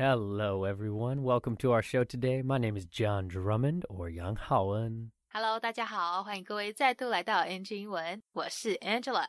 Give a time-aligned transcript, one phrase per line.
[0.00, 1.22] Hello, everyone.
[1.22, 2.42] Welcome to our show today.
[2.42, 5.10] My name is John Drummond, or Yang Haoen.
[5.32, 9.26] Hello，大家好，欢迎各位再度来到 NG 英文，我是 Angela。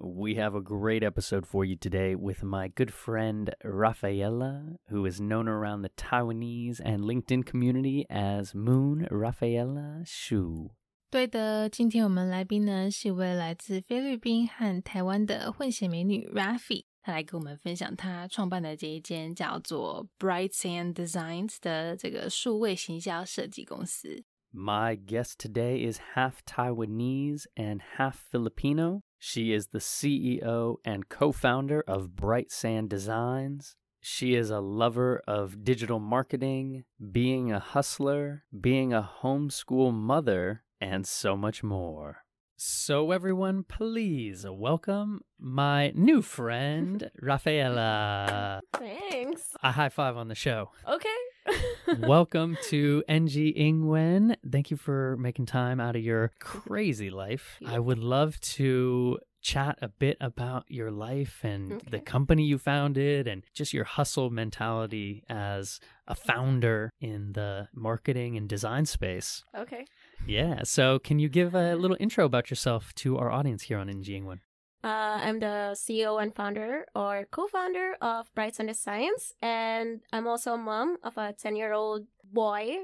[0.00, 5.20] We have a great episode for you today with my good friend Rafaela, who is
[5.20, 10.70] known around the Taiwanese and LinkedIn community as Moon Rafaela Shu.
[11.10, 24.24] 对的，今天我们来宾呢是一位来自菲律宾和台湾的混血美女 Rafi， 她来跟我们分享她创办的这一间叫做 Bright Sand Designs 的这个数位行销设计公司。
[24.52, 29.02] My guest today is half Taiwanese and half Filipino.
[29.18, 33.74] She is the CEO and co founder of Bright Sand Designs.
[34.00, 41.06] She is a lover of digital marketing, being a hustler, being a homeschool mother, and
[41.06, 42.21] so much more.
[42.65, 48.61] So, everyone, please welcome my new friend, Rafaela.
[48.77, 49.53] Thanks.
[49.61, 50.69] A high five on the show.
[50.87, 51.09] Okay.
[52.07, 54.37] Welcome to NG Ingwen.
[54.49, 57.59] Thank you for making time out of your crazy life.
[57.65, 63.27] I would love to chat a bit about your life and the company you founded
[63.27, 69.43] and just your hustle mentality as a founder in the marketing and design space.
[69.53, 69.85] okay.
[70.25, 73.89] Yeah, so can you give a little intro about yourself to our audience here on
[73.89, 74.39] NG Ingwen?
[74.83, 80.53] Uh, I'm the CEO and founder or co-founder of Bright Sand Designs, and I'm also
[80.53, 82.77] a mom of a 10-year-old boy,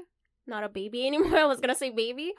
[0.46, 1.38] not a baby anymore.
[1.38, 2.32] I was gonna say baby.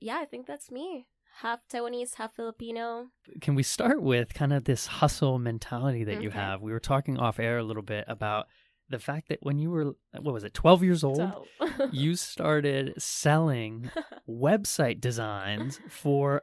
[0.00, 1.06] Yeah, I think that's me.
[1.40, 3.08] Half Taiwanese, half Filipino.
[3.40, 6.60] can we start with kind of this hustle mentality that you have?
[6.62, 8.46] We were talking off air a little bit about
[8.90, 11.44] the fact that when you were what was it, 12 years old, So,
[11.92, 13.90] you started selling
[14.28, 16.42] website designs for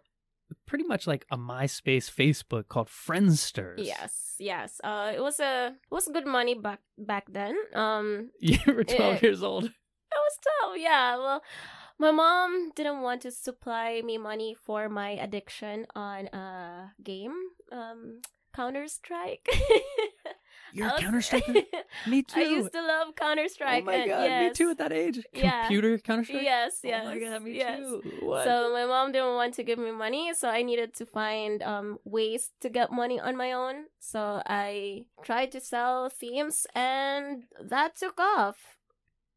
[0.68, 3.76] pretty much like a MySpace Facebook called Friendsters.
[3.84, 4.80] yes, yes.
[4.84, 7.56] Uh, it was a it was good money back back then.
[7.74, 9.20] Um, You were 12 Eh.
[9.24, 9.66] years old.
[9.66, 9.72] It
[10.28, 11.18] was tough, yeah.
[11.18, 11.42] Well,
[12.00, 17.34] my mom didn't want to supply me money for my addiction on a game,
[17.72, 18.22] um,
[18.56, 19.48] Counter Strike.
[20.76, 21.54] You're a Counter-Striker?
[22.08, 22.40] Me too.
[22.40, 23.84] I used to love Counter Strike.
[23.84, 25.20] Oh my god, me too at that age.
[25.34, 25.62] Yeah.
[25.62, 26.44] Computer Counter-Strike?
[26.44, 27.04] Yes, yes.
[27.06, 27.80] Oh my god, me yes.
[27.80, 28.02] too.
[28.20, 28.44] What?
[28.44, 32.00] So my mom didn't want to give me money, so I needed to find um
[32.04, 33.86] ways to get money on my own.
[34.00, 38.58] So I tried to sell themes, and that took off.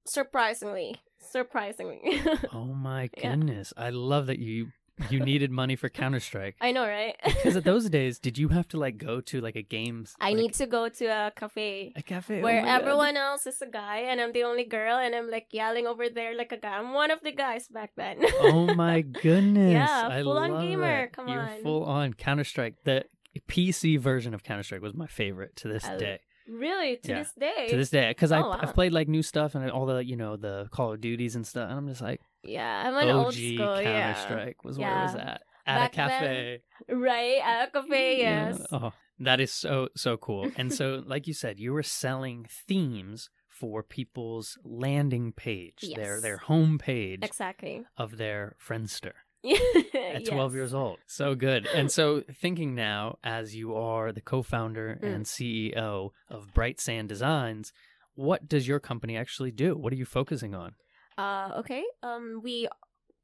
[0.07, 2.21] Surprisingly, surprisingly.
[2.53, 3.31] oh my Yeah.
[3.37, 3.73] goodness.
[3.77, 4.69] I love that you
[5.11, 6.57] you needed money for Counter-Strike.
[6.61, 7.17] I know, right?
[7.25, 10.15] Because at those days, did you have to like go to like a games?
[10.21, 12.81] I like, need to go to a cafe a cafe oh where Oh my God.
[12.83, 16.09] everyone else is a guy and I'm the only girl and I'm like yelling over
[16.09, 16.79] there like a guy.
[16.79, 18.19] I'm one of the guys back then.
[18.41, 19.73] Oh my goodness!
[19.73, 21.13] Yeah, full-on gamer, it.
[21.13, 21.63] come You're on.
[21.63, 22.75] full on Counter Strike.
[22.85, 23.05] The
[23.49, 26.21] PC version of Counter Strike was my favorite to this I- day.
[26.49, 27.19] Really, to Yeah.
[27.19, 27.67] this day.
[27.69, 28.59] To this day, because oh, I Oh, wow.
[28.63, 31.47] I've played like new stuff and all the you know the Call of Duties and
[31.47, 33.57] stuff, and I'm just like yeah, I'm an OG old school.
[33.59, 34.15] Counter Yeah.
[34.15, 35.21] Strike was where it was Yeah.
[35.33, 36.61] at at Back a then, cafe.
[36.89, 38.49] Right, at a cafe, Yeah.
[38.49, 38.67] yes.
[38.73, 40.51] Oh, that is so so cool.
[40.57, 46.37] And so, like you said, you were selling themes for people's landing page, their their
[46.39, 47.85] home page Exactly.
[47.97, 49.13] of their Friendster.
[49.45, 50.99] At at 12 years old.
[51.07, 51.67] So good.
[51.67, 55.15] And so, thinking now, as you are the co founder Mm.
[55.15, 57.73] and CEO of Bright Sand Designs,
[58.15, 59.77] what does your company actually do?
[59.77, 60.75] What are you focusing on?
[61.17, 61.85] Uh, okay.
[62.03, 62.69] Um, we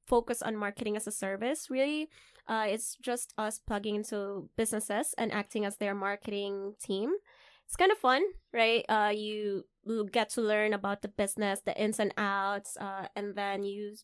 [0.07, 1.69] focus on marketing as a service.
[1.71, 2.09] Really,
[2.47, 7.11] uh, it's just us plugging into businesses and acting as their marketing team.
[7.67, 8.23] It's kind of fun,
[8.53, 8.85] right?
[8.89, 9.65] Uh, you
[10.13, 13.97] get to learn about the business, the ins and outs, uh, and then you,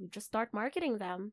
[0.00, 1.32] you just start marketing them.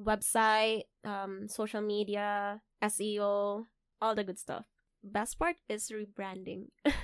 [0.00, 3.66] Website, um, social media, SEO,
[4.00, 4.64] all the good stuff.
[5.02, 6.66] Best part is rebranding.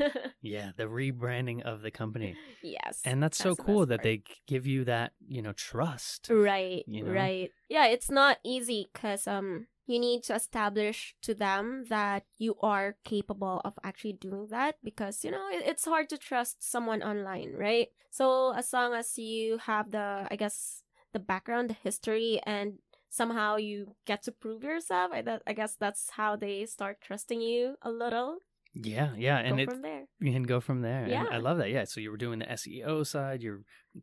[0.43, 2.34] Yeah, the rebranding of the company.
[2.62, 3.00] yes.
[3.05, 4.03] And that's, so That's the cool that part.
[4.03, 6.28] they give you that, you know, trust.
[6.31, 7.12] Right, you know?
[7.12, 7.50] right.
[7.69, 12.97] Yeah, it's not easy because um you need to establish to them that you are
[13.05, 17.53] capable of actually doing that because you know it, it's hard to trust someone online,
[17.56, 17.88] right?
[18.11, 20.82] So as long as you have the I guess
[21.12, 22.79] the background, history, and
[23.11, 27.41] somehow you get to prove yourself, I, that, I guess that's how they start trusting
[27.41, 28.38] you a little.
[28.74, 29.38] Yeah, yeah.
[29.38, 30.04] And Go it, from there.
[30.20, 31.02] you can go from there.
[31.02, 31.26] And Yeah.
[31.30, 31.70] I love that.
[31.70, 31.84] Yeah.
[31.84, 33.60] So you were doing the SEO side, you're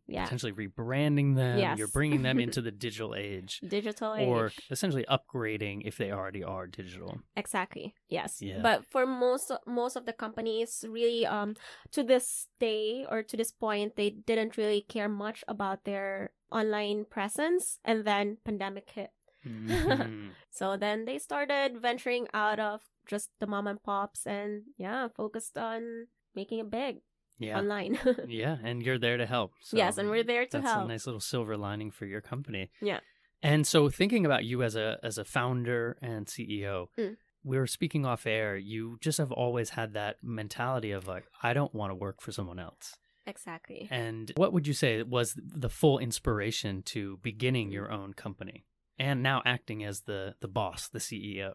[0.07, 3.59] Yeah, potentially rebranding them, you're bringing them into the digital age.
[3.67, 7.21] digital age, Or essentially upgrading if they already are digital.
[7.35, 7.95] Exactly.
[8.07, 8.41] Yes.
[8.41, 8.61] Yeah.
[8.61, 11.55] But for most most of the companies, really, um,
[11.91, 17.05] to this day or to this point, they didn't really care much about their online
[17.09, 19.09] presence, and then pandemic hit.
[19.45, 20.31] Mhm.
[20.51, 25.57] So then they started venturing out of just the mom and pops, and yeah, focused
[25.57, 26.97] on making it big.
[27.41, 27.57] Yeah.
[27.57, 27.97] online.
[28.27, 29.53] yeah, and you're there to help.
[29.61, 30.85] So yes, and we're there to that's help.
[30.85, 32.69] a nice little silver lining for your company.
[32.81, 32.99] Yeah.
[33.41, 37.15] And so thinking about you as a as a founder and CEO, Mm.
[37.45, 41.53] we were speaking off air, you just have always had that mentality of like I
[41.53, 42.97] don't want to work for someone else.
[43.25, 43.87] Exactly.
[43.89, 48.65] And what would you say was the full inspiration to beginning your own company
[48.97, 51.53] and now acting as the the boss, the CEO?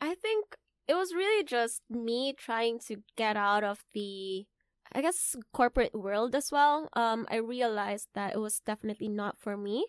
[0.00, 0.56] I think
[0.88, 4.46] it was really just me trying to get out of the
[4.94, 6.88] I guess corporate world as well.
[6.94, 9.86] Um I realized that it was definitely not for me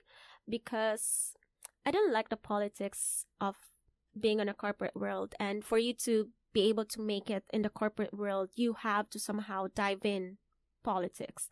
[0.48, 1.34] because
[1.86, 3.56] I didn't like the politics of
[4.18, 7.64] being in a corporate world and for you to be able to make it in
[7.64, 10.38] the corporate world, you have to somehow dive in
[10.84, 11.50] politics.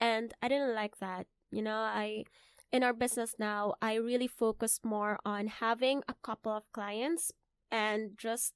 [0.00, 1.26] And I didn't like that.
[1.50, 2.24] You know, I
[2.70, 7.32] in our business now, I really focus more on having a couple of clients
[7.70, 8.52] and just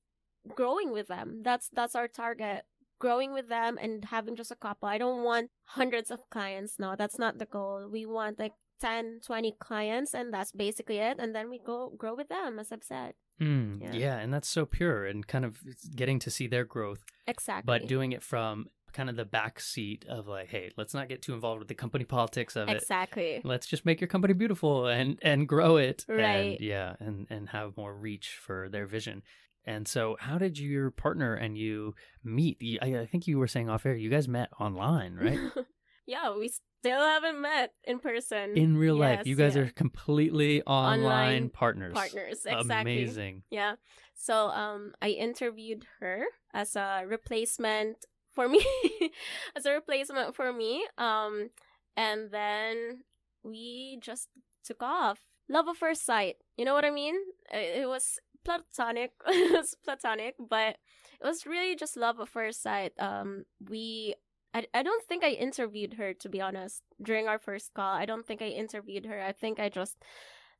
[0.54, 1.42] growing with them.
[1.42, 2.62] That's that's our target.
[3.00, 4.88] Growing with them and having just a couple.
[4.88, 6.80] I don't want hundreds of clients.
[6.80, 7.88] No, that's not the goal.
[7.90, 11.16] We want like 10, 20 clients and that's basically it.
[11.20, 13.14] And then we go grow with them, as I've said.
[13.40, 13.92] Mm, Yeah.
[13.92, 14.18] yeah.
[14.18, 15.60] and that's so pure and kind of
[15.94, 17.62] getting to see their growth, Exactly.
[17.66, 21.22] but doing it from kind of the back seat of like, hey, let's not get
[21.22, 22.78] too involved with the company politics of it.
[22.78, 23.40] Exactly.
[23.44, 26.04] Let's just make your company beautiful and and grow it.
[26.08, 26.56] Right.
[26.58, 29.22] And, yeah, and and have more reach for their vision.
[29.68, 31.94] And so, how did your partner and you
[32.24, 32.56] meet?
[32.80, 35.38] I, I think you were saying off air, you guys met online, right?
[36.06, 36.50] yeah, we
[36.80, 38.56] still haven't met in person.
[38.56, 39.62] In real life, you guys yeah.
[39.62, 41.92] are completely online, Online partners.
[41.92, 42.46] partners.
[42.46, 42.70] Exactly.
[42.80, 43.42] Amazing.
[43.50, 43.74] Yeah.
[44.14, 46.24] So um I interviewed her
[46.54, 48.64] as a replacement for me
[49.56, 50.86] as a replacement for me.
[50.96, 51.50] Um
[51.94, 53.04] and then
[53.42, 54.28] we just
[54.64, 55.18] took off.
[55.50, 56.36] Love at first sight.
[56.56, 57.16] You know what I mean?
[57.52, 59.12] It was platonic.
[59.26, 60.76] it was platonic, but
[61.20, 62.92] it was really just love at first sight.
[62.98, 64.14] Um we
[64.54, 67.92] I, I don't think I interviewed her to be honest during our first call.
[67.92, 69.20] I don't think I interviewed her.
[69.22, 69.96] I think I just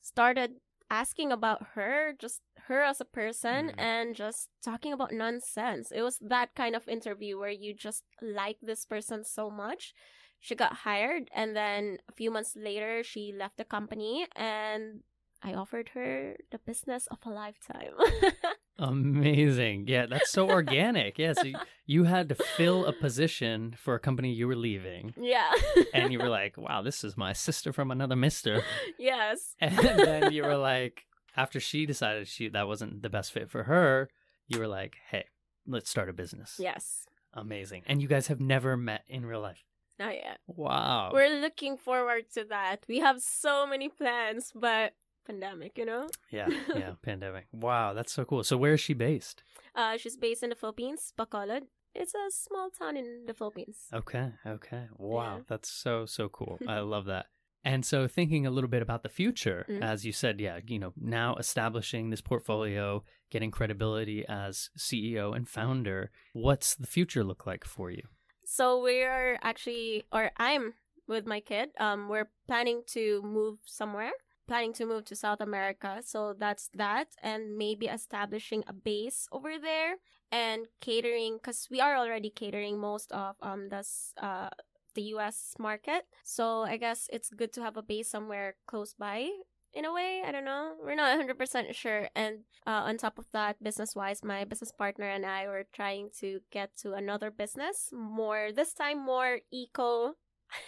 [0.02, 0.50] started
[0.90, 3.74] asking about her, just her as a person, Mm.
[3.78, 5.90] and just talking about nonsense.
[5.92, 9.94] It was that kind of interview where you just like this person so much.
[10.40, 15.02] She got hired, and then a few months later, she left the company, and
[15.42, 17.92] I offered her the business of a lifetime.
[18.78, 19.86] Amazing.
[19.88, 21.18] Yeah, that's so organic.
[21.18, 21.56] Yeah, so you,
[21.86, 25.14] you had to fill a position for a company you were leaving.
[25.16, 25.50] yeah.
[25.92, 28.62] And you were like, wow, this is my sister from another mister.
[28.98, 29.54] yes.
[29.60, 31.04] And then you were like,
[31.36, 34.08] after she decided she that wasn't the best fit for her,
[34.48, 35.24] you were like, hey,
[35.66, 36.56] let's start a business.
[36.58, 37.06] Yes.
[37.34, 37.82] Amazing.
[37.86, 39.64] And you guys have never met in real life.
[39.98, 40.38] Not yet.
[40.46, 41.10] Wow.
[41.12, 42.84] We're looking forward to that.
[42.88, 44.92] We have so many plans, but
[45.32, 46.08] pandemic, you know?
[46.30, 47.46] Yeah, yeah, pandemic.
[47.52, 48.42] Wow, that's so cool.
[48.44, 49.42] So where is she based?
[49.74, 51.62] Uh, she's based in the Philippines, Bacolod.
[51.94, 53.76] It's a small town in the Philippines.
[53.92, 54.84] Okay, okay.
[54.96, 55.42] Wow, Yeah.
[55.48, 56.58] that's so so cool.
[56.66, 57.26] I love that.
[57.64, 59.82] And so thinking a little bit about the future, Mm.
[59.82, 65.48] as you said, yeah, you know, now establishing this portfolio, getting credibility as CEO and
[65.48, 68.04] founder, what's the future look like for you?
[68.44, 70.74] So we're actually, or I'm
[71.08, 71.70] with my kid.
[71.80, 74.12] Um, we're planning to move somewhere.
[74.48, 76.00] Planning to move to South America.
[76.04, 79.96] So that's that, and maybe establishing a base over there
[80.32, 84.48] and catering, because we are already catering most of um this uh
[84.94, 85.54] the U.S.
[85.58, 86.04] market.
[86.24, 89.28] So I guess it's good to have a base somewhere close by.
[89.74, 90.74] In a way, I don't know.
[90.82, 92.08] We're not 100% sure.
[92.16, 96.08] And uh, on top of that, business wise, my business partner and I were trying
[96.20, 100.14] to get to another business, more, this time more eco,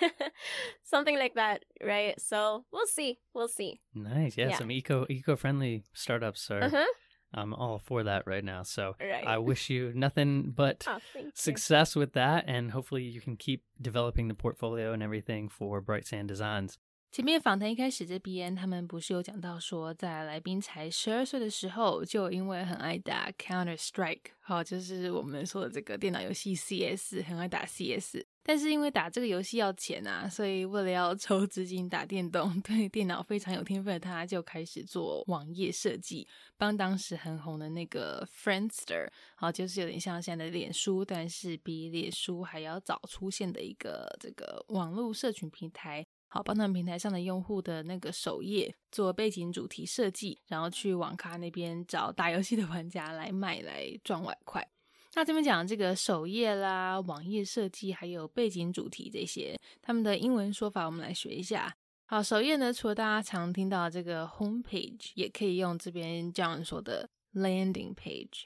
[0.84, 2.20] something like that, right?
[2.20, 3.20] So we'll see.
[3.34, 3.80] We'll see.
[3.94, 4.58] Nice, yeah, Yeah.
[4.58, 6.64] some eco eco friendly startups are.
[6.64, 6.86] Uh huh.
[7.34, 8.64] I'm all for that right now.
[8.64, 9.26] So Right.
[9.28, 11.32] I wish you nothing but Oh, thank you.
[11.36, 16.06] success with that, and hopefully you can keep developing the portfolio and everything for Bright
[16.08, 16.76] Sand Designs.
[17.12, 28.24] 前面访谈一开始这边，他们不是有讲到说，在来宾才十二岁的时候，就因为很爱打 Counter Strike，好，就是我们说的这个电脑游戏 CS，很爱打 CS。
[28.43, 46.07] 但是因为打这个游戏要钱啊，所以为了要筹资金打电动， 对电脑非常有天分的他，就开始做网页设计，帮当时很红的那个 Friendster，好，就是有点像现在的脸书，但是比脸书还要早出现的一个这个网络社群平台。
[46.33, 54.65] 好，帮他们平台上的用户的那个首页做背景主题设计，然后去网咖那边找打游戏的玩家来卖来赚外快。
[55.15, 61.75] 那这边讲这个首页啦、网页设计，还有背景主题这些，他们的英文说法我们来学一下。
[62.07, 68.45] 好，首页呢，除了大家常听到这个 home page，也可以用这边这样说的 landing page。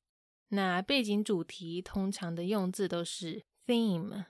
[0.49, 4.25] 那背景主题通常的用字都是 theme。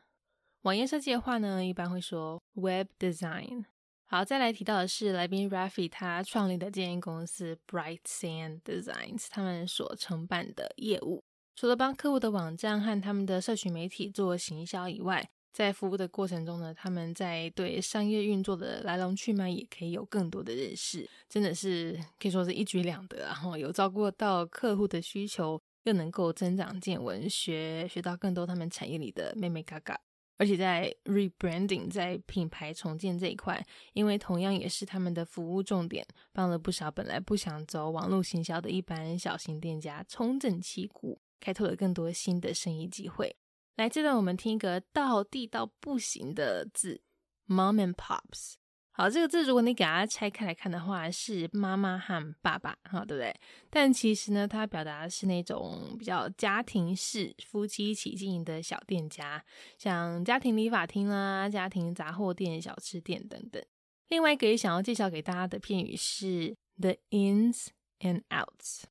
[0.63, 3.65] 网页设计的话呢，一般会说 Web Design。
[4.07, 11.25] 好，再来提到的是来宾 Raffi 他创立的这间公司 Bright Sand Designs，他们所承办的业务，
[11.57, 23.19] 除了帮客户的网站和他们的社群媒体做行销以外，在服务的过程中呢，他们在对商业运作的来龙去脉也可以有更多的认识，真的是可以说是一举两得。
[23.19, 30.01] 然后有照顾到客户的需求，又能够增长见闻，学学到更多他们产业里的妹妹嘎嘎。
[30.37, 43.37] 而且在 rebranding 在品牌重建这一块，因为同样也是他们的服务重点，帮了不少本来不想走网络行销的一般小型店家重整旗鼓，开拓了更多新的生意机会。
[43.77, 47.03] 来，这段我们听一个到地到不行的字
[47.49, 48.55] ，mom and pops。
[48.97, 53.35] 好，这个字如果你给它拆开来看的话，是妈妈和爸爸，哈，对不对？
[53.69, 59.45] 但其实呢，它表达的是那种比较家庭式、夫妻一起经营的小店家，
[59.77, 63.61] 像家庭理发厅啦、家庭杂货店、小吃店等等。
[64.11, 68.85] 另外一个也想要介绍给大家的片语是 the ins and outs。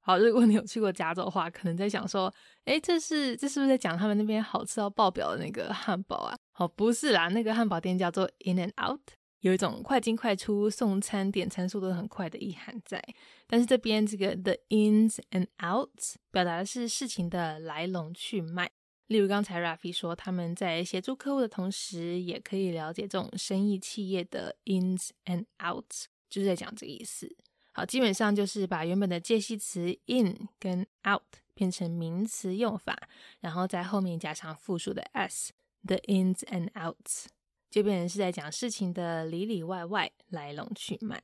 [0.00, 2.32] 好，如果你有去过加州的话，可能在想说，
[2.64, 6.34] 哎，这是这是不是在讲他们那边好吃到爆表的那个汉堡啊？
[6.52, 9.02] 好，不是啦，那个汉堡店叫做 In and Out，
[9.40, 13.02] 有一种快进快出、送餐点餐速度很快的意涵在。
[13.46, 18.70] 但是这边这个 The ins and outs 表达的是事情的来龙去脉。
[19.06, 27.36] 例如刚才 Raffi 说，他们在协助客户的同时，也可以了解这种生意企业的 ins and outs，就是在讲这个意思。
[27.72, 31.22] 好，基本上就是把原本的介系词 in 跟 out
[31.54, 32.96] 变成名词用法，
[33.40, 37.26] 然后在后面加上复数的 s，the ins and outs，
[37.70, 41.22] 就变成是在讲事情的里里外外、来龙去脉。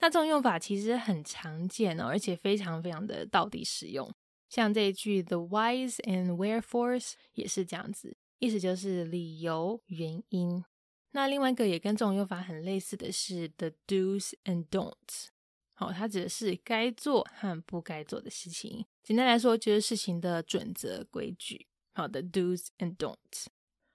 [0.00, 4.12] 那这种用法其实很常见哦，而且非常非常的到底实用。
[4.50, 10.64] 像这一句 the whys and wherefores 也是这样子，意思就是理由、原因。
[11.12, 15.28] 那另外一个也跟这种用法很类似的是 the do's and don'ts。
[15.74, 18.84] 好，它指的是该做和不该做的事情。
[19.02, 21.66] 简单来说，就是事情的准则规矩。
[21.92, 23.46] 好的，do's and don'ts。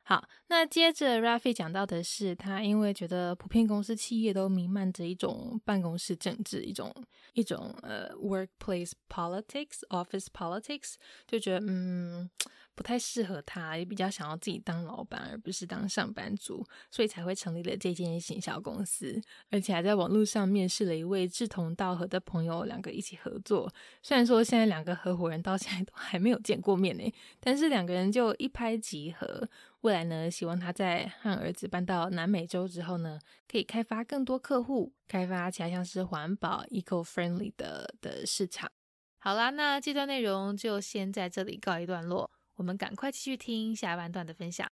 [0.09, 6.91] 好，那接着 Rafi 讲到的是，他因为觉得普遍公司企业都弥漫着一种办公室政治，一种
[7.33, 10.95] 一种呃 workplace politics，office politics，
[11.27, 12.27] 就觉得嗯。
[12.75, 23.69] 不太适合他，也比较想要自己当老板，而不是当上班族，所以才会成立了这间行销公司，而且还在网络上面试了一位志同道合的朋友，两个一起合作。
[24.01, 29.49] 虽然说现在两个合伙人到现在都还没有见过面呢，但是两个人就一拍即合。
[29.80, 38.70] 未来呢，希望他在和儿子搬到南美洲之后呢，可以开发更多客户，开发其他像是环保、eco-friendly 的的市场。
[39.18, 42.30] 好啦，那这段内容就先在这里告一段落。
[42.56, 44.70] 我们赶快继续听下半段的分享。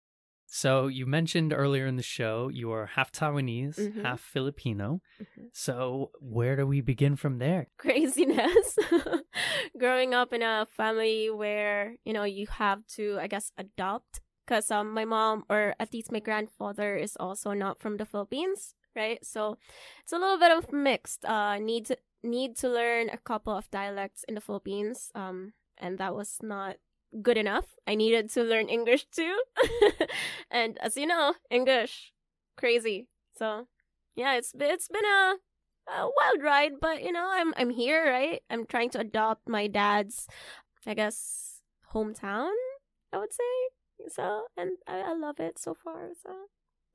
[0.50, 4.02] So you mentioned earlier in the show you are half Taiwanese, Mhm.
[4.02, 5.00] half Filipino.
[5.19, 5.50] Mhm.
[5.52, 7.67] So where do we begin from there?
[7.76, 8.76] Craziness.
[9.78, 14.22] Growing up in a family where, you know, you have to, I guess, adopt.
[14.46, 18.76] because um, my mom, or at least my grandfather, is also not from the Philippines,
[18.96, 19.24] right?
[19.26, 19.58] So
[20.02, 21.26] it's a little bit of mixed.
[21.26, 25.12] Uh, need to, need to learn a couple of dialects in the Philippines.
[25.16, 26.78] Um, and that was not
[27.22, 27.66] good enough.
[27.88, 29.38] I needed to learn English too.
[30.52, 32.14] and as you know, English
[32.58, 33.08] crazy.
[33.38, 33.68] So,
[34.16, 35.36] yeah, it's it's been a
[35.88, 38.42] a wild ride, but you know, I'm I'm here, right?
[38.50, 40.28] I'm trying to adopt my dad's
[40.86, 41.62] I guess
[41.94, 42.52] hometown,
[43.12, 43.83] I would say.
[44.10, 46.10] So, and I, I love it so far.
[46.22, 46.31] So,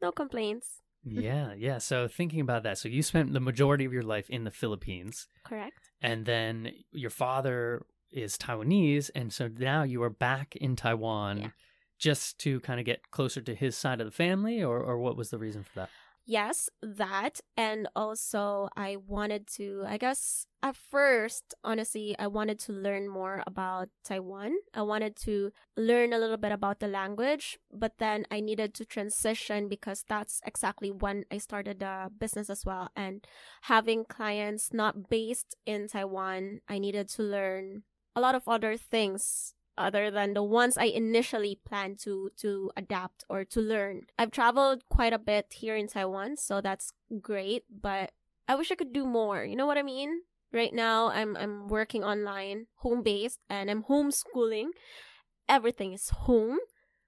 [0.02, 0.82] no complaints.
[1.04, 1.78] yeah, yeah.
[1.78, 5.26] So thinking about that, so you spent the majority of your life in the Philippines,
[5.44, 5.90] Correct.
[6.00, 11.48] and then your father is Taiwanese, and so now you are back in Taiwan Yeah.
[11.98, 15.16] just to kind of get closer to his side of the family, or or what
[15.16, 15.90] was the reason for that?
[16.30, 17.40] Yes, that.
[17.56, 23.42] And also, I wanted to, I guess, at first, honestly, I wanted to learn more
[23.46, 24.52] about Taiwan.
[24.74, 28.84] I wanted to learn a little bit about the language, but then I needed to
[28.84, 32.90] transition because that's exactly when I started the business as well.
[32.94, 33.26] And
[33.62, 39.54] having clients not based in Taiwan, I needed to learn a lot of other things
[39.78, 44.02] other than the ones I initially planned to to adapt or to learn.
[44.18, 48.12] I've traveled quite a bit here in Taiwan, so that's great, but
[48.46, 49.44] I wish I could do more.
[49.44, 50.22] You know what I mean?
[50.52, 54.68] Right now I'm I'm working online, home based, and I'm homeschooling.
[55.48, 56.58] Everything is home.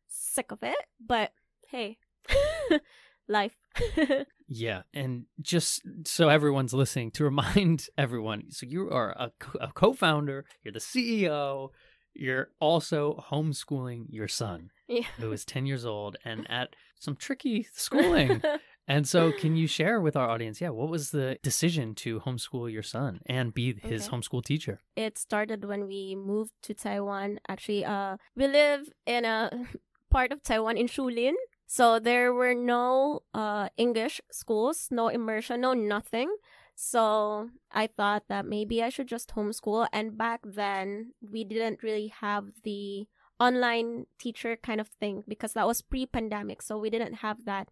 [0.09, 1.33] Sick of it, but
[1.69, 1.99] hey.
[3.29, 3.57] Life.
[4.53, 10.45] Yeah, and just so everyone's listening, to remind everyone, so you are a, a co-founder,
[10.65, 11.69] you're the CEO,
[12.14, 14.71] you're also homeschooling your son.
[14.88, 15.02] Yeah.
[15.19, 18.43] who is 10 years old and at some tricky schooling.
[18.88, 22.71] and so, can you share with our audience, yeah, what was the decision to homeschool
[22.73, 24.17] your son and be his Okay.
[24.17, 24.81] homeschool teacher?
[24.97, 27.38] it started when we moved to Taiwan.
[27.49, 29.49] Actually, uh, we live in a
[30.11, 31.35] part of Taiwan in Shulin.
[31.69, 36.35] So there were no uh, English schools, no immersion, no nothing.
[36.81, 39.87] So I thought that maybe I should just homeschool.
[39.93, 43.05] And back then, we didn't really have the
[43.39, 46.63] online teacher kind of thing because that was pre pandemic.
[46.63, 47.69] So we didn't have that.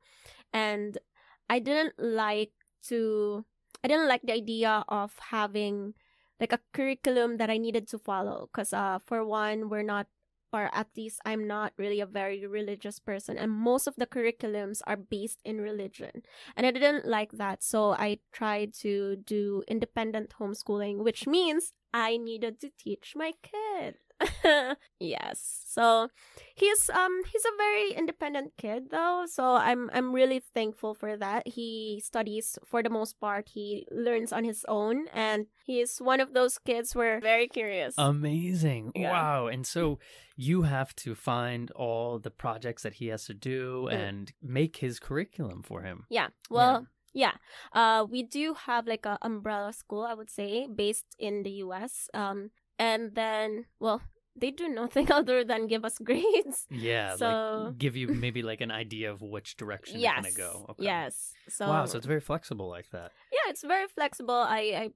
[0.52, 0.98] And
[1.48, 2.52] I didn't like
[2.92, 3.46] to,
[3.82, 5.94] I didn't like the idea of having
[6.38, 8.50] like a curriculum that I needed to follow.
[8.52, 10.08] Because uh, for one, we're not,
[10.52, 14.80] or at least I'm not really a very religious person, and most of the curriculums
[14.86, 16.22] are based in religion,
[16.56, 17.62] and I didn't like that.
[17.62, 23.96] So I tried to do independent homeschooling, which means I needed to teach my kid.
[25.00, 25.62] yes.
[25.68, 26.08] So
[26.54, 31.46] he's um he's a very independent kid though, so I'm I'm really thankful for that.
[31.46, 36.34] He studies for the most part, he learns on his own and he's one of
[36.34, 37.94] those kids where very curious.
[37.98, 38.92] Amazing.
[38.94, 39.12] Yeah.
[39.12, 39.46] Wow.
[39.46, 39.98] And so
[40.36, 43.92] you have to find all the projects that he has to do Mm.
[44.08, 46.06] and make his curriculum for him.
[46.10, 46.28] yeah.
[46.50, 47.32] Well, yeah.
[47.72, 52.08] Uh we do have like a umbrella school, I would say, based in the US.
[52.14, 54.02] Um and then well,
[54.36, 56.66] they do nothing other than give us grades.
[56.70, 57.16] Yeah.
[57.16, 60.24] So- Like give you maybe like an idea of which direction yes.
[60.26, 60.66] it's going to go.
[60.70, 60.84] Okay.
[60.84, 61.32] Yes.
[61.48, 61.84] So wow.
[61.86, 63.12] So it's very flexible like that.
[63.32, 64.34] yeah, it's very flexible.
[64.34, 64.90] I I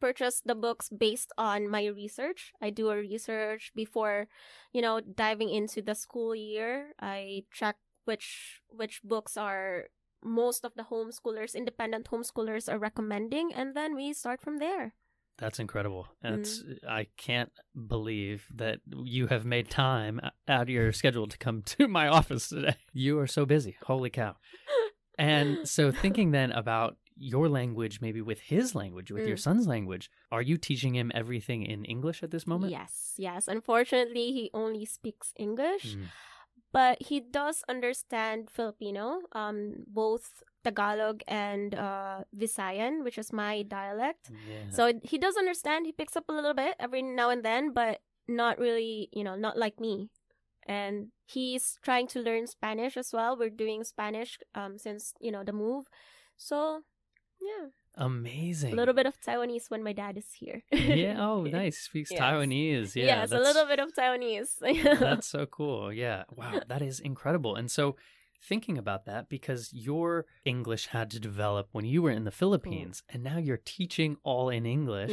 [0.00, 2.52] purchased the books based on my research.
[2.60, 4.28] I do a research before,
[4.72, 6.92] you know, diving into the school year.
[7.00, 9.88] I check which which books are
[10.24, 14.94] most of the homeschoolers, independent homeschoolers are recommending and then we start from there.
[15.38, 16.08] That's incredible.
[16.22, 16.78] That's Mm.
[16.88, 17.52] I can't
[17.88, 22.48] believe that you have made time out of your schedule to come to my office
[22.48, 22.76] today.
[22.92, 23.76] You are so busy.
[23.86, 24.36] Holy cow.
[25.18, 29.40] And so thinking then about your language maybe with his language, with your Mm.
[29.40, 32.70] son's language, are you teaching him everything in English at this moment?
[32.70, 33.48] Yes, yes.
[33.48, 35.96] Unfortunately, he only speaks English.
[35.96, 36.04] Mm.
[36.76, 44.28] But he does understand Filipino, um, both Tagalog and uh, Visayan, which is my dialect.
[44.28, 44.68] Yeah.
[44.68, 45.86] So he does understand.
[45.86, 49.36] He picks up a little bit every now and then, but not really, you know,
[49.36, 50.10] not like me.
[50.68, 53.38] And he's trying to learn Spanish as well.
[53.38, 55.86] We're doing Spanish um since you know the move,
[56.36, 56.82] so
[57.40, 58.74] yeah, Amazing.
[58.74, 60.62] a little bit of Taiwanese when my dad is here.
[60.70, 61.16] yeah.
[61.18, 61.78] Oh, nice.
[61.78, 62.20] Speaks Yes.
[62.20, 62.94] Taiwanese.
[62.94, 63.04] Yeah.
[63.04, 64.58] yes, a little bit of Taiwanese.
[65.00, 65.92] That's so cool.
[65.92, 66.24] Yeah.
[66.34, 66.60] Wow.
[66.68, 67.56] That is incredible.
[67.56, 67.96] And so,
[68.42, 72.38] thinking about that, because your English had to develop when you were in the mm-hmm.
[72.38, 75.12] Philippines, and now you're teaching all in English.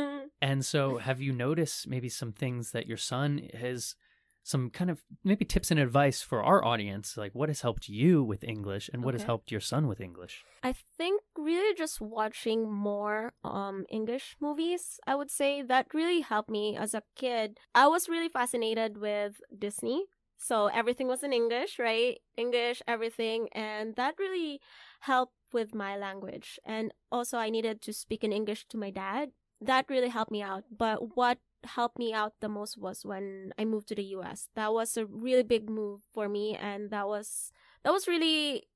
[0.42, 3.96] and so, have you noticed maybe some things that your son has,
[4.42, 7.16] some kind of maybe tips and advice for our audience?
[7.16, 10.44] Like, what has helped you with English, and what has helped your son with English?
[10.62, 16.50] I think really just watching more um English movies, I would say that really helped
[16.50, 17.58] me as a kid.
[17.74, 20.04] I was really fascinated with Disney.
[20.42, 22.16] So everything was in English, right?
[22.36, 24.60] English, everything, and that really
[25.00, 26.58] helped with my language.
[26.64, 29.32] And also I needed to speak in English to my dad.
[29.60, 30.64] That really helped me out.
[30.70, 34.48] But what helped me out the most was when I moved to the US.
[34.54, 37.52] That was a really big move for me and that was
[37.84, 38.66] that was really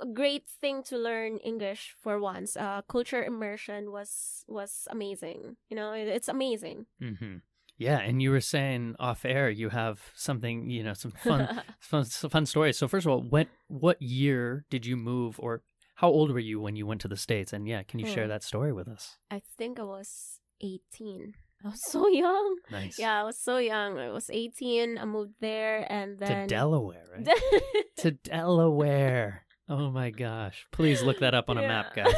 [0.00, 2.56] a great thing to learn English for once.
[2.56, 5.56] Uh, culture immersion was was amazing.
[5.68, 6.86] You know, it, it's amazing.
[7.00, 7.42] hmm
[7.78, 11.48] Yeah, and you were saying off air you have something, you know, some fun,
[11.80, 12.78] fun, fun stories.
[12.78, 15.62] So first of all, what what year did you move, or
[15.96, 17.52] how old were you when you went to the states?
[17.52, 18.34] And yeah, can you share Hmm.
[18.34, 19.18] that story with us?
[19.30, 21.34] I think I was eighteen.
[21.64, 22.56] I was so young.
[22.70, 22.98] Nice.
[22.98, 23.98] Yeah, I was so young.
[23.98, 24.96] I was eighteen.
[24.98, 26.48] I moved there, and then.
[26.48, 27.28] To Delaware, right?
[27.98, 29.44] to Delaware.
[29.68, 30.66] Oh my gosh!
[30.70, 32.14] Please look that up on a map, guys.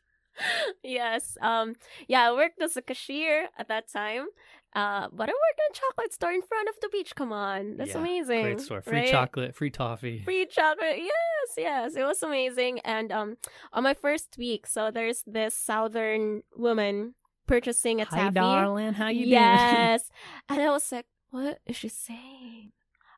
[0.82, 1.36] yes.
[1.40, 1.74] Um.
[2.08, 4.26] Yeah, I worked as a cashier at that time.
[4.74, 7.14] Uh, but I worked in a chocolate store in front of the beach.
[7.14, 8.42] Come on, that's Yeah, amazing.
[8.42, 8.82] Great store.
[8.82, 9.08] Free right?
[9.08, 10.20] chocolate, free toffee.
[10.24, 10.98] free chocolate.
[10.98, 12.80] Yes, yes, it was amazing.
[12.80, 13.36] And um,
[13.72, 17.14] on my first week, so there's this southern woman
[17.46, 18.34] purchasing a Hi, taffy.
[18.34, 18.94] darling.
[18.94, 19.30] How you doing?
[19.30, 20.10] yes,
[20.48, 22.72] and I was like, "What is she saying?"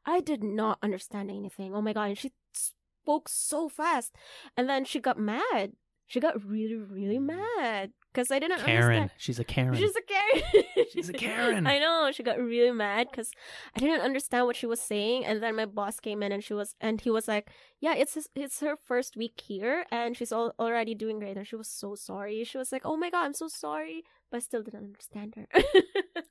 [0.04, 1.74] I did not understand anything.
[1.74, 2.08] Oh my god!
[2.08, 4.14] And she spoke so fast,
[4.56, 5.72] and then she got mad.
[6.06, 7.36] She got really, really mm.
[7.36, 8.60] mad because I didn't.
[8.60, 9.02] Karen.
[9.02, 9.10] understand.
[9.18, 9.76] She's a Karen.
[9.76, 10.64] She's a Karen.
[10.92, 11.66] She's a Karen.
[11.66, 12.10] I know.
[12.12, 13.30] She got really mad because
[13.76, 16.54] I didn't understand what she was saying, and then my boss came in and she
[16.54, 20.32] was and he was like, "Yeah, it's his, it's her first week here, and she's
[20.32, 22.42] all, already doing great." And she was so sorry.
[22.44, 25.46] She was like, "Oh my god, I'm so sorry," but I still didn't understand her.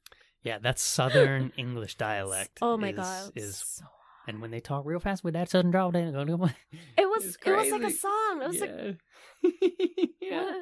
[0.46, 2.60] Yeah, that's Southern English dialect.
[2.62, 3.32] Oh my is, god.
[3.34, 3.86] Is so-
[4.28, 6.22] and when they talk real fast with that Southern drawl, they go,
[6.98, 8.42] it was it was like a song.
[8.42, 10.06] It was like yeah.
[10.22, 10.54] yeah.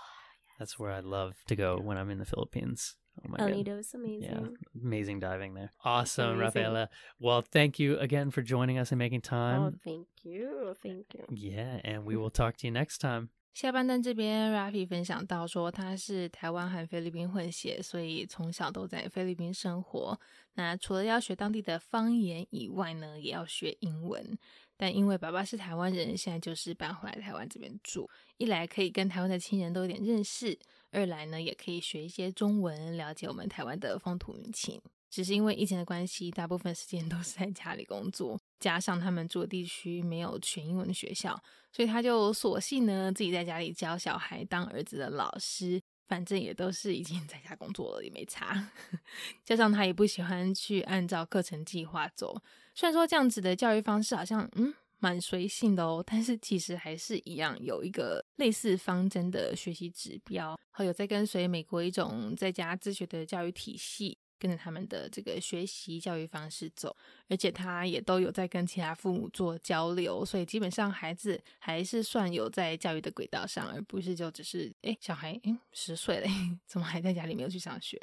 [0.58, 2.96] that's where I love to go when I'm in the Philippines.
[3.22, 3.56] Oh my El god.
[3.56, 4.22] Nido is amazing.
[4.22, 5.70] Yeah, amazing diving there.
[5.84, 6.40] Awesome, amazing.
[6.40, 6.88] Rafaela.
[7.20, 9.80] Well, thank you again for joining us and making Oh, time.
[9.84, 11.26] thank you, thank you.
[11.30, 13.28] Yeah, and we will talk to you next time.
[13.52, 20.18] 下半段这边，Rafi 分享到说他是台湾和菲律宾混血，所以从小都在菲律宾生活。
[20.54, 24.38] 那除了要学当地的方言以外呢，也要学英文。
[24.77, 30.57] 但因为爸爸是台湾人，现在就是搬回来台湾这边住，一来可以跟台湾的亲人都有点认识，
[30.91, 34.81] 二来呢也可以学一些中文，了解我们台湾的风土民情。
[35.09, 45.81] 只是因为疫情的关系，大部分时间都是在家里工作，加上他们住的地区没有全英文的学校，所以他就索性呢自己在家里教小孩，当儿子的老师。
[46.09, 48.69] 反正也都是已经在家工作了，也没差。
[49.43, 52.41] 加上他也不喜欢去按照课程计划走，
[52.77, 66.95] 虽然说这样子的教育方式好像嗯蛮随性的哦，但是其实还是一样有一个类似方针的学习指标，还有在跟随美国一种在家自学的教育体系，跟着他们的这个学习教育方式走。
[67.27, 76.27] 而且他也都有在跟其他父母做交流，所以基本上孩子还是算有在教育的轨道上，而不是就只是诶小孩诶十岁了，
[76.67, 77.99] 怎么还在家里没有去上学？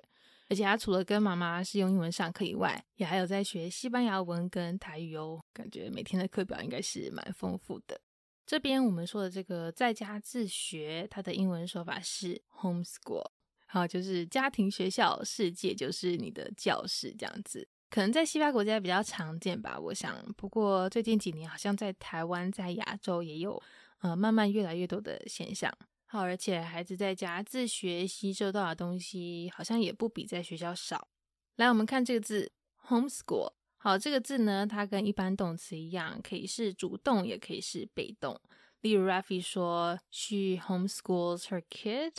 [0.48, 8.00] 而且他除了跟妈妈是用英文上课以外，也还有在学西班牙文跟台语哦，感觉每天的课表应该是蛮丰富的。
[8.46, 13.24] 这边我们说的这个在家自学，它的英文说法是 homeschool，
[13.66, 17.66] 好，就是家庭学校，世界就是你的教室这样子。
[17.88, 20.14] 可能在西方国家比较常见吧，我想。
[20.36, 23.62] 不过最近几年，好像在台湾、在亚洲也有，
[24.00, 25.72] 呃，慢慢越来越多的现象。
[26.06, 31.08] 好，而且孩子在家自学吸收到的东西，好像也不比在学校少。
[31.56, 32.52] 来，我们看这个字
[32.86, 33.52] homeschool。
[33.76, 38.40] 好，这个字呢，它跟一般动词一样，可以是主动，也可以是被动。
[38.80, 42.14] 例如 Rafi 说，She homeschools her kid。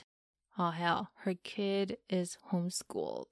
[0.50, 3.28] 好，还有 Her kid is homeschooled。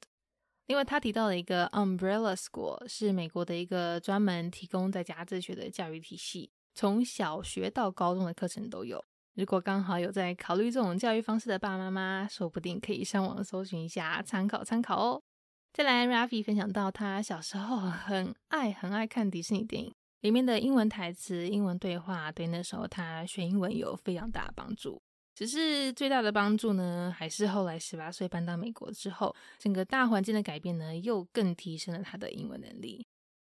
[0.68, 9.04] 另外，他提到了一个 Umbrella School，是美国的一个专门提供在家自学的教育体系，从小学到高中的课程都有。
[9.36, 15.22] 如果刚好有在考虑这种教育方式的爸爸妈妈，说不定可以上网搜寻一下，参考参考哦。
[15.74, 19.92] 再来，Rafi 分享到他小时候很爱很爱看迪士尼电影，
[20.22, 25.02] 里面的英文台词、英文对话，对那时候他学英文有非常大的帮助。
[25.34, 33.04] 只是最大的帮助呢，还是后来十八岁搬到美国之后，整个大环境的改变呢，又更提升了他的英文能力。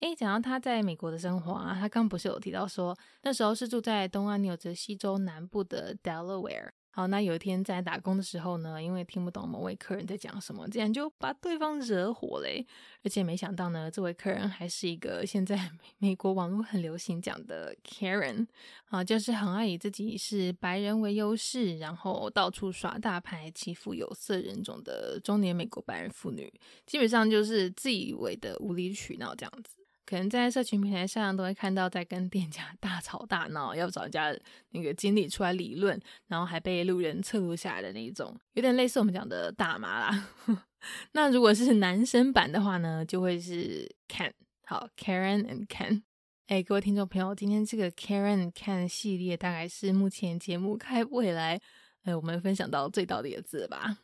[0.01, 6.69] 诶，讲到他在美国的生活啊，他刚不是有提到说，那时候是住在东岸纽泽西州南部的 Delaware。
[6.91, 12.65] 好，那有一天在打工的时候呢，因为听不懂某位客人在讲什么，竟然就把对方惹火嘞。
[13.03, 18.47] 而且没想到呢，这位客人还是一个现在美国网络很流行讲的 Karen，
[18.89, 26.51] 啊，就是很爱以自己是白人为优势，然后到处耍大牌，欺负有色人种的中年美国白人妇女，
[26.85, 29.76] 基本上就是自以为的无理取闹这样子。
[30.07, 34.33] 可能在社群平台上都会看到，在跟店家 大吵大闹，要找人家
[34.69, 40.29] 那个经理出来理论，然后还被路人侧录下来的那一种，有点类似我们讲的大麻啦。
[41.11, 44.31] 那如果是男生版的话呢，就会是 Ken，
[44.63, 46.03] 好，Karen and Ken。
[46.47, 51.59] 哎，各位听众朋友，今天这个 Karen Ken 系列大概是目前节目开播以来，
[52.05, 53.97] 呃，我们分享到最到底的字吧。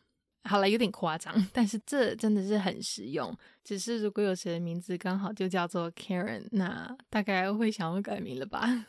[0.45, 3.37] 好了，有点夸张，但是这真的是很实用。
[3.63, 8.87] 只是如果有谁的名字刚好就叫做 Karen，那大概会想要改名了吧。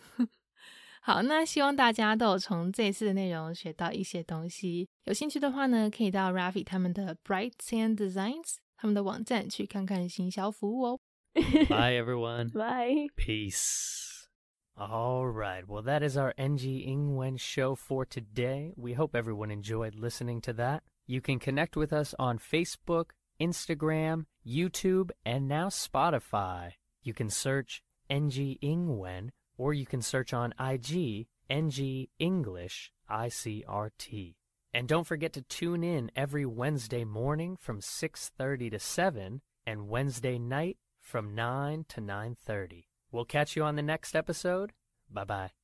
[1.01, 4.88] 好，那希望大家都有从这次的内容学到一些东西。
[5.05, 10.99] 有兴趣的话呢，可以到 Rafi 他们的 Bright Sand Designs 他们的网站去看看行销服务哦。
[11.33, 12.51] Bye, everyone.
[12.51, 13.09] Bye.
[13.15, 14.27] Peace.
[14.75, 15.65] All right.
[15.65, 18.73] Well, that is our NG Ingwen show for today.
[18.77, 20.81] We hope everyone enjoyed listening to that.
[21.06, 26.72] You can connect with us on Facebook, Instagram, YouTube, and now Spotify.
[27.02, 34.34] You can search NG Ingwen or you can search on IG NG English ICRT.
[34.72, 40.38] And don't forget to tune in every Wednesday morning from 6:30 to 7 and Wednesday
[40.38, 42.88] night from 9 to 9:30.
[43.12, 44.72] We'll catch you on the next episode.
[45.08, 45.63] Bye bye.